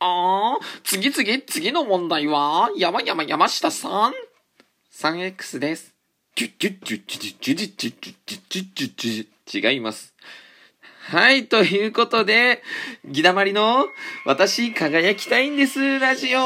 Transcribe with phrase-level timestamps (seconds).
[0.00, 4.12] あー、次次、次の問題は、山山山下さん
[4.92, 5.94] ?3X です。
[9.52, 10.14] 違います。
[11.06, 12.62] はい、ということで、
[13.04, 13.86] ギだまりの、
[14.24, 16.40] 私、輝きたいんです、ラジオ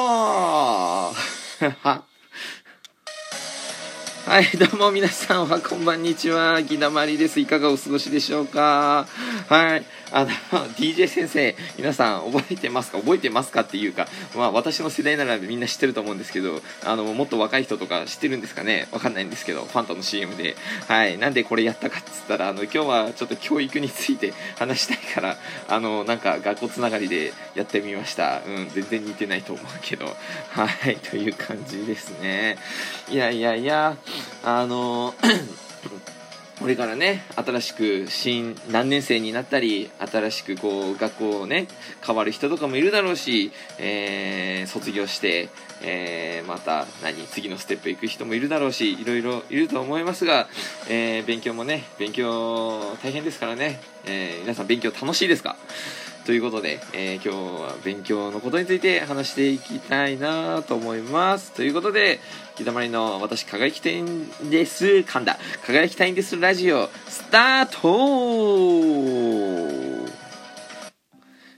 [4.28, 6.60] はい、どうも皆さんはこんばんにちは。
[6.62, 7.40] ギダマリです。
[7.40, 9.06] いかがお過ごしでしょうか？
[9.48, 9.82] はい。
[10.12, 10.28] あの、
[10.76, 12.98] DJ 先生、皆さん覚えてますか？
[12.98, 14.06] 覚えてますかっていうか、
[14.36, 18.86] まあ私の世代ならみんな知ってると思うんですけど、あの、もっと若い人とか知ってるんですかね？
[18.92, 20.56] わかんないんですけど、ファントの CM で。
[20.88, 21.16] はい。
[21.16, 28.42] なんでこれやったかっつったら、あの、今日はちょっと教育について 話したいから、あの、なんか学校つながりでやってみました。
[28.46, 30.14] うん、全然似てないと思うけど。
[30.50, 30.96] はい。
[30.96, 32.58] という感じですね。
[33.08, 33.96] いやいやいや、
[34.44, 35.14] あの、
[36.60, 41.68] これからね新しく新何年生になったり新しくこう学校をね
[42.04, 45.50] 変わる人とかもいるだろうし、えー卒業して、
[45.82, 50.48] えーまた何次のステップ行く人もいるだろうしいろいろいると思いますが、
[50.88, 55.56] えー勉強もね勉強大変ですからね、え皆さん勉強楽しいですか？
[56.28, 57.28] ということで、えー今日
[57.62, 61.52] は勉強のことについて話していきたいなと思います。
[61.52, 62.20] ということで、
[62.54, 67.88] ひだまりの私輝きたいんです、神田、輝きたいんですラジオ、スタート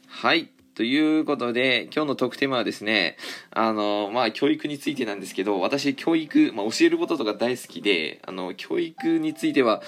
[0.06, 0.59] はい。
[0.74, 3.16] ということで、今日のトークテーマはですね、
[3.50, 9.82] あの、まあ、教育についてなんですけど、私、教育、まあ、教えることとか大好きで、あの、教育については、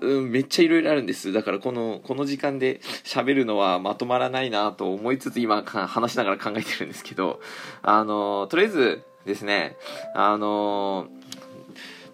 [0.00, 1.32] うん、めっちゃいろいろあるんです。
[1.32, 7.40] だから、この、この時間で喋るのはまとまらないなと思いつつ、今、話しながら考えてるんですけど、
[7.82, 9.76] あの、とりあえずですね、
[10.14, 11.08] あの、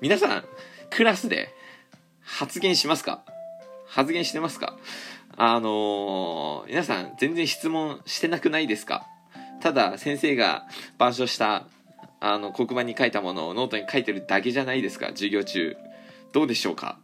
[0.01, 0.45] 皆さん、
[0.91, 1.53] クラスで
[2.23, 3.23] 発言しますか？
[3.87, 4.77] 発言してますか？
[5.37, 9.07] あのー皆さん全然質問してなくないですか？
[9.61, 11.67] ただ先生が板書した
[12.21, 15.09] あの黒板に書いたものをノートに書いてるだけじゃないですか？
[15.09, 15.77] 授業中。
[16.33, 16.99] どうでしょうか？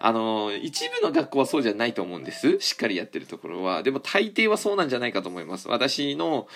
[0.00, 2.58] あのー一部の学校はそうじゃないと思うんです。
[2.60, 3.82] しっかりやってるところは。
[3.82, 5.68] でも大抵はそうなんじゃないかと思います。
[5.68, 6.48] 私の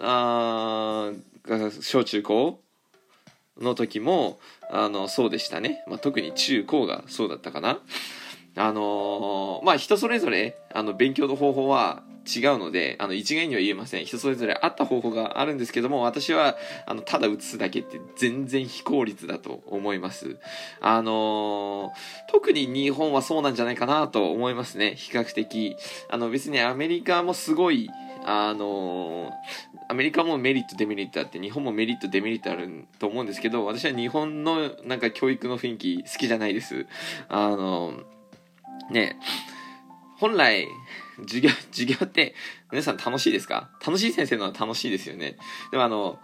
[0.00, 1.12] あ
[1.80, 2.60] 小中高
[3.60, 4.38] の時も
[4.70, 7.78] あのそうでしたね、まあ、特に中高がそうだったかな。
[8.56, 14.04] あのーまあ人それぞれあの勉強の方法は違うのであの一概には言えません。
[14.04, 20.38] 人それぞれあった方法があるんですけども私はあのただ写すだけって全然非効率だと思います。
[20.80, 24.94] あのー特に日本はそうなんじゃないかなと思いますね。
[24.96, 25.76] 比較的。
[26.10, 27.90] あの別にアメリカもすごい
[28.24, 29.30] あのー
[29.88, 36.86] アメリカもメリットデメリットあって日本もメリットデメリットあると思うんですけど私は日本のなんか教育の雰囲気好きじゃないです。
[37.28, 37.94] あの
[38.92, 39.18] ね
[40.18, 40.68] 本来
[41.22, 42.34] 授業授業って
[42.70, 43.70] 皆さん楽しいですか？
[43.84, 45.36] 楽しい先生のは楽しいですよね。
[45.70, 46.18] でもあの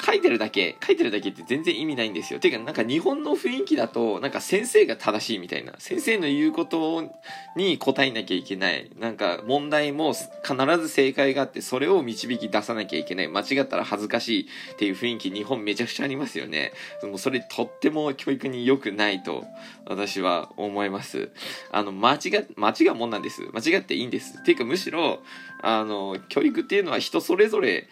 [0.00, 2.40] 書いてるだけ書いてるだけって全然意味ないんですよ。
[2.40, 5.74] ていうかなんか日本の雰囲気だとなんか先生が正しいみたいな。
[5.78, 7.10] 先生の言うこと
[7.56, 8.90] に答えなきゃいけない。
[8.98, 13.28] なんか問題も必ず正解があってそれを導き出さなきゃいけない。
[13.28, 16.72] 間違ったら恥ずかしいっていう雰囲気日本めちゃくちゃありますよね。
[17.02, 19.44] もうそれとっても教育に良くないと
[19.86, 21.30] 私は思います。
[21.70, 23.42] あの間違間違うもんなんです。
[23.52, 24.42] 間違っていいんです。
[24.44, 25.22] ていうかむしろ
[25.62, 27.88] あの教育っていうのは人それぞれ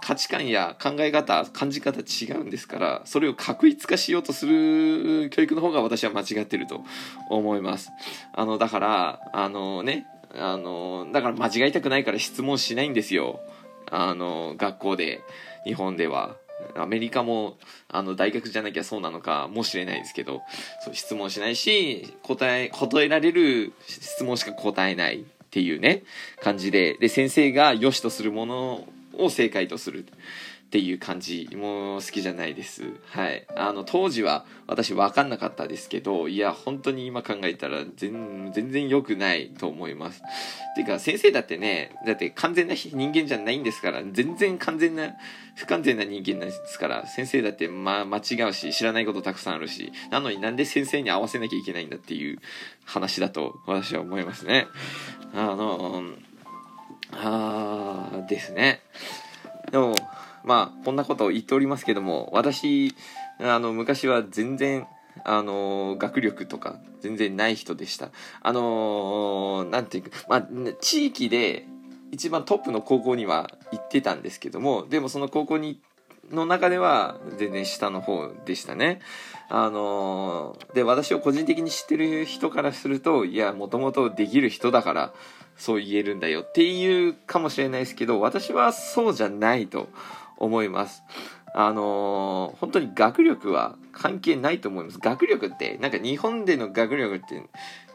[0.00, 6.82] 価値観や考え方感じ方違うんですからそれを確一化しようとする教育の方が私は間違ってると
[7.30, 7.90] 思います。
[8.34, 13.40] あのだからあのねあのだから間違いたくないから質問しないんですよ。
[13.90, 15.22] あの学校で
[15.64, 16.36] 日本では。
[16.76, 17.56] アメリカも
[17.88, 20.40] あの大学じゃなきゃそうなのかもしれないですけど
[20.84, 26.04] そう質問しないし答え答えられる質問しか答えないっていうね
[26.40, 26.96] 感じで。
[26.98, 28.88] で先生が良しとするもの
[29.18, 32.82] を正解とするっていう感じも好きじゃないです。
[33.10, 33.46] はい。
[33.54, 40.20] あの当時は私分かんなかったですけどいや本当に今考えたら全然良くないと思います。
[40.74, 45.12] ていうか先生だってねだって完全な人間じゃないんですから全然完全な
[45.54, 52.40] 不完全な人間ですから先生だって、まあ、間違うし知らないことたくさんあるしなのになんで先生に合わせなきゃいけないんだっていう
[52.84, 54.66] 話だと私は思いますね。
[55.32, 56.02] あの
[58.26, 58.80] ですね。
[59.70, 59.94] でも
[60.44, 62.94] まあこんなことを言っておりますけども私
[63.40, 64.86] あの昔は全然
[65.24, 68.10] あの学力とか全然ない人でした。
[68.42, 70.48] あのなんていうかまあ
[70.80, 71.66] 地域で
[72.10, 75.93] 一番トップの高校には行ってたんですけどもでもその高校に行って
[76.30, 79.00] の中では全然下の方でしたね。
[79.48, 85.12] あのー、で、私を個人的に知ってる人からすると、いや、もともとできる人だから、
[85.56, 89.88] そう言えるんだよっていうかもしれないですけど、私はそうじゃないと
[90.36, 91.02] 思います。
[91.54, 94.98] あのー、本当に学力は関係ないと思います。
[94.98, 97.42] 学力って、なんか日本での学力って、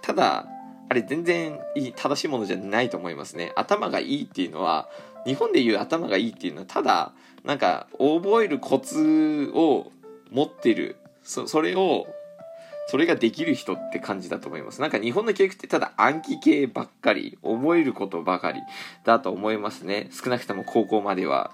[0.01, 0.45] ただ、
[0.89, 3.53] あれ全然いい正しいものじゃないと思いますね。
[3.55, 4.89] 頭がいいっていうのは、
[5.25, 7.13] 日本でいう頭がいいっていうのは、ただ、
[7.43, 9.91] なんか、覚えるコツを
[10.31, 10.97] 持ってる。
[11.23, 12.07] そそれを
[12.89, 14.81] それができる人って感じだと思います。
[14.81, 18.61] なんか日本の教育ってただ暗記系ばっかり、覚えることばかり
[19.03, 20.09] だと思いますね。
[20.11, 21.51] 少なくとも高校までは。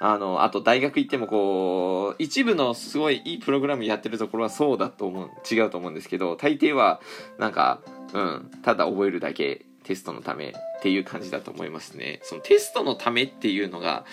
[0.00, 7.00] あの、あと大学行ってもこう、一部のすごいいいプログラムやってるところはそうだと思う、違うと思うんですけど、大抵は
[7.38, 7.80] なんか、
[8.12, 10.52] うん、ただ覚えるだけテストのためっ
[10.82, 12.18] ていう感じだと思いますね。
[12.24, 14.04] そのテストのためっていうのが、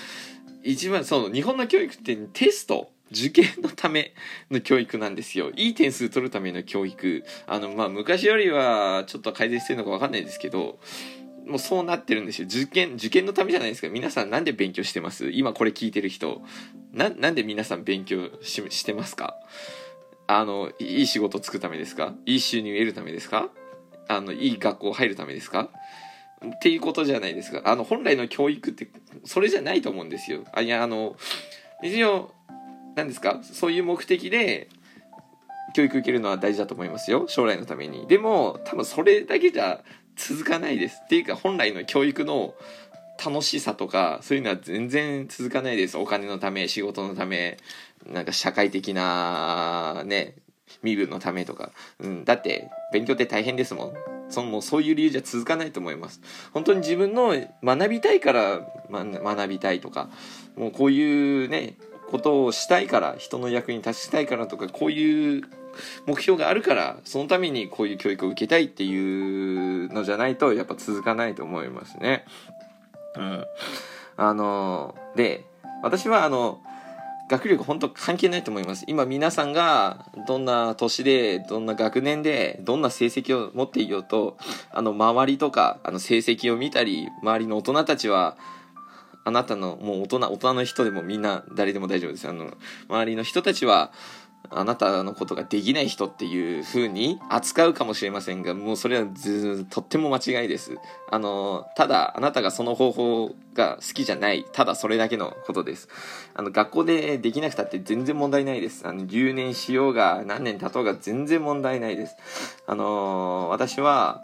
[0.63, 4.13] 一番その日本の教育ってテスト受験のため
[4.51, 5.51] の教育なんですよ。
[5.55, 7.23] いい点数取るための教育。
[7.47, 10.79] あの、まあ、昔よりはちょっと改善してるのかわかんないですけど、
[11.47, 12.47] もうそうなってるんですよ。
[12.47, 13.89] 受験、受験のためじゃないですか。
[13.89, 15.31] 皆さんなんで勉強してます？
[15.31, 16.43] 今これ聞いてる人。
[16.93, 19.35] な、なんで皆さん勉強ししてますか？
[20.27, 22.13] あの、いい仕事つくためですか？
[22.27, 23.49] いい収入得るためですか？
[24.07, 25.71] あの、いい学校入るためですか？
[26.45, 27.63] っていうことじゃないですか。
[27.65, 28.87] あの、本来の教育って、
[29.25, 30.45] それじゃないと思うんですよ。
[30.53, 31.17] あ、いや、あの、
[31.83, 32.31] 一応、
[32.99, 33.39] 何ですか？
[33.41, 34.67] そういう目的で
[35.73, 37.25] 教育受けるのは大事だと思いますよ。
[37.27, 38.07] 将来のために。
[38.07, 39.81] でも多分それだけじゃ
[40.15, 40.99] 続かないです。
[41.05, 42.53] っていうか本来の教育の
[43.23, 45.97] 楽しさとかそういうのは全然続かないです。
[45.97, 47.57] お金のため仕事のため
[48.05, 50.35] なんか社会的なね
[50.83, 53.93] 身分のためとか、うん、だって勉強って大変ですもん。
[54.29, 56.21] そのもうそういう理由じゃ続かないと思います。
[56.53, 60.09] 本当に自分の学びたいから、ま、学びたいとか。
[60.55, 61.77] もうこういうね
[62.09, 65.43] ことをしたいから人の役に立ちたいからとかこういう
[66.05, 72.25] 目標があるからそのためにこういう教育を受けたいっていうのじゃないとやっぱ続かないと思いますね。
[73.15, 73.45] うん、
[74.17, 75.45] あので
[75.81, 76.61] 私はあの
[77.29, 78.85] 学力本当関係ないと思います。
[78.87, 84.35] 今皆さんがどんな年で、どんな学年で、どんな成績を持っていようと、
[84.71, 88.35] あの周りとか、あの成績を見たり、周りの大人たちは、
[89.23, 92.53] あなたのもう大人大人の人でもみんな誰でも大丈夫ですあの
[92.87, 93.91] 周りの人たちは
[94.51, 100.77] あなたのことができない人っていう風に扱うかもしれませんが、もうそれはずとっても間違いです。
[101.11, 105.87] あの、ただあなたがその方法が好きじゃない、ただそれだけのことです。
[106.33, 108.87] あの、学校でできなくたって全然問題ないです。
[108.87, 112.15] あの、留年しようが何年経とうが全然問題ないです。
[112.65, 114.23] あの、私は、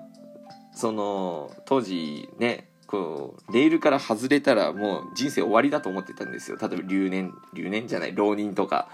[0.74, 6.58] その、当時ね、こう、レールから外れたらもう人生終わりだと思ってたんですよ。
[6.60, 8.88] 例えば留年、留年じゃない、浪人とか、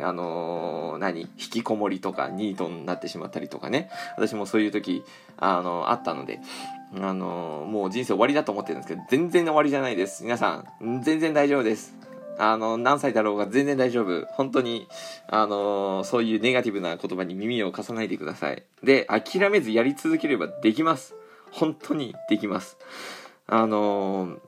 [0.00, 3.90] あのー、何引きこもりとか、ニートになってしまったりとかね。
[4.16, 5.02] 私もそういう時、
[5.38, 6.40] あのー、あったので、
[6.94, 10.24] あのー、もう人生終わりだと思ってるんですけど、全然終わりじゃないです。
[10.24, 11.98] 皆さん、全然大丈夫です。
[12.38, 14.24] あの、何歳だろうが全然大丈夫。
[14.30, 14.86] 本当に、
[15.26, 18.62] あのそういうネガティブな言葉に耳を貸さないでください。
[18.84, 21.16] で、諦めずやり続ければできます。
[21.50, 22.78] 本当にできます。
[23.48, 24.38] あのー、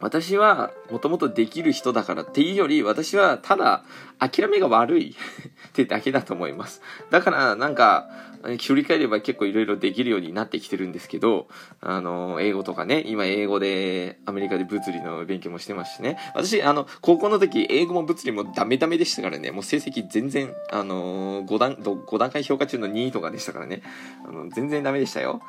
[0.00, 3.84] 私はもともとできる人だからっていうより私はただ
[4.18, 5.14] 諦めが悪い
[5.68, 6.82] ってだけだと思います。
[7.10, 8.08] だからなんか
[8.60, 11.46] 振り返れば結構いろいろできるようになってきてるんですけど、
[11.80, 16.18] あの、英語とかね、今英語でアメリカで物理の勉強もしてますしね。
[16.34, 23.82] 私、あの、高校の時英語も物理もダメダメでしたからね、もう成績全然、あの、5段、5段階評価中の2位とかでしたからね、
[24.26, 25.40] あの全然ダメでしたよ。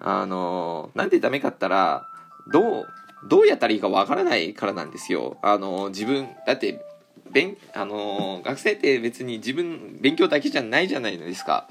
[0.00, 2.08] あの、なんでダメかったら、
[2.52, 2.86] どう、
[3.28, 5.38] どうやったらいいかわからないからなんですよ。
[5.42, 6.84] あの、自分、だって、
[7.30, 11.68] 勉、あの、学生って別に自分、勉強だけじゃないじゃないですか。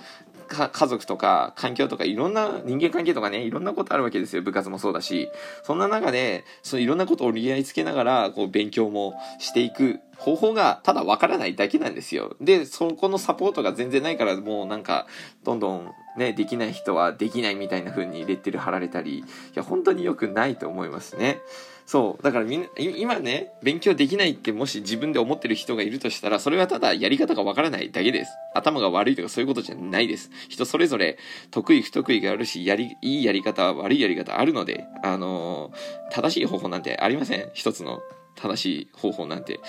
[0.47, 5.29] か家族とか環境とかいろんな人間関係とかねいろんなことあるわけですよ部活もそうだし
[5.63, 15.05] そんな中でそのいろんなことを折り合いつけながらこう勉強もしていく方法がただわからないだけなんですよでそこのサポートが全然ないからもうなんか
[15.43, 21.41] どんどんねできない人はできないみたいな風にレッテル貼られたりいや本当に良くないと思いますね
[21.87, 22.23] そう。
[22.23, 28.31] だからみんな、今ね、勉強できないってもし自分で思ってる人がいるとしたら、それはただやり方がわからないだけです。
[28.53, 30.29] 頭が悪いとかそういうことじゃないです。
[30.49, 31.17] 人それぞれ
[31.49, 37.49] 得意不得意があるし、やり、いいやり方、悪いやり方あるので、あのー、正しい方法なんてありません。
[37.53, 38.01] 一つの
[38.35, 39.61] 正しい方法なんて。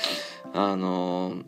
[0.55, 1.45] あのー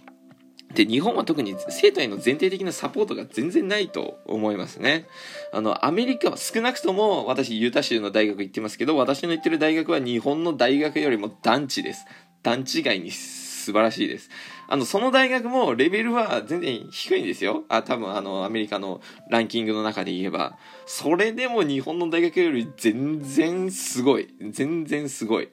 [0.74, 5.06] で、日本は特に生徒への前提的なサポートが全然ないと思いますね。
[5.52, 12.06] あの、アメリカは少なくとも私ユータ州の大学行ってますけど、私の行ってる大学は日本の大学よりも団地です。
[12.42, 14.30] 段違いに素晴らしいです。
[14.68, 17.64] あの、その大学もレベルは全然低いんですよ。
[17.68, 20.56] あ、多分あの、アメリカのランキングの中で言えば。
[20.86, 24.34] それでも日本の大学より全然すごい。
[24.50, 25.48] 全然すごい。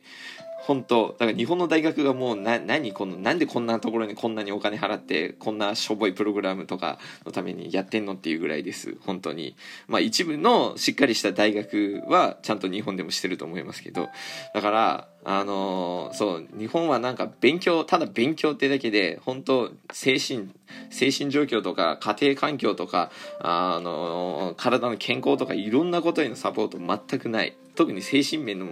[0.68, 8.98] 本当だから日本の大学がもうな何このなんでこんなところにこんなにお金払ってこんなしょぼいプログラムとかのためにやってんのっていうぐらいです。
[9.06, 9.56] 本当に。
[9.88, 14.10] まあ一部のしっかりした大学はちゃんと日本でもしてると思いますけど。
[14.54, 20.50] だからあのー、そう日本はなんか勉強ただ勉強ってだけで本当精神
[20.90, 23.10] 精神状況とか家庭環境とか
[23.40, 27.56] あのー、体の健康とかいろんなことへのサポート全くない。
[27.76, 28.68] 特に精神面の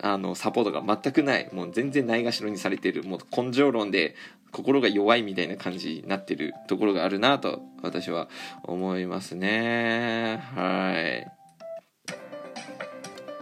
[0.00, 4.14] あのサポートが全くないもう全然ないがしろにされてるもう根性論で
[4.50, 8.28] 心が弱いみたいな感じになってるところがあるなと私は
[8.64, 10.42] 思いますね。
[10.54, 11.42] はい。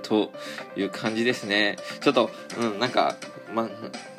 [0.02, 0.32] と
[0.76, 1.76] いう感じですね。
[2.00, 3.16] ちょっとうんなんか
[3.52, 3.68] ま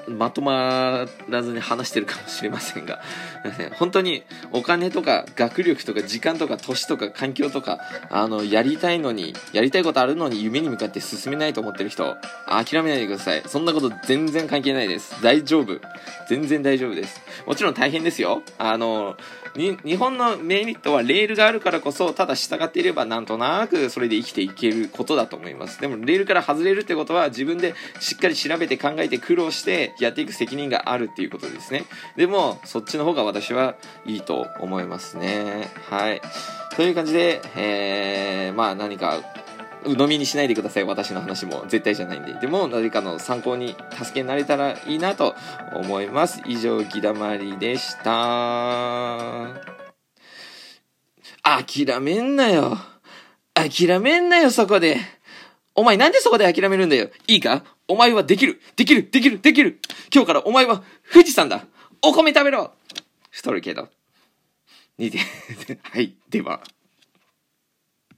[0.08, 3.02] まとまらずに話してるかもしれませんが、
[3.78, 13.44] 本当にお金とか学力とか時間とか年とか環境とか、あの、やりたいのに、やりたいことあるのに夢に向かって進めないと思ってる人、諦めないでください。
[13.46, 15.22] そんなこと全然関係ないです。
[15.22, 15.80] 大丈夫。
[16.28, 17.22] 全然大丈夫です。
[17.46, 18.42] もちろん大変ですよ。
[18.58, 19.16] あの、
[19.54, 25.82] 日本のメリットはレールがあるからこそ、ただ従っていればなんとなくそれで生きていけることだと思います。
[25.82, 31.86] でもレールから外れるってことは自分でしっかり調べて考えて苦労してやっていく責任があるっていうことですね。
[32.16, 33.76] でも、そっちの方が私は
[34.06, 35.70] いいと思いますね。
[35.90, 36.22] はい。
[36.76, 39.20] という感じで、えー、まあ何か
[39.84, 40.84] 鵜呑みにしないでください。
[40.84, 42.34] 私の話も絶対じゃないんで。
[42.36, 45.36] でも何かの参考に助けになれたらいいなと
[45.76, 46.42] 思います。
[46.46, 49.48] 以上ぎだまりでした。
[51.44, 52.78] 諦めんなよ。
[53.54, 54.98] 諦めんなよそこで。
[55.74, 57.10] お前なんでそこで諦めるんだよ。
[57.28, 57.64] いいか？
[57.92, 58.62] お前はできる。
[58.78, 59.10] できる。
[59.12, 59.42] できる。
[59.42, 59.80] できる。
[60.14, 60.82] 今日からお前は
[61.12, 61.66] 富士山だ。
[62.02, 62.72] お米食べろ。
[63.30, 63.90] 太るけど。
[64.98, 65.20] 似て
[65.84, 66.62] はい、では。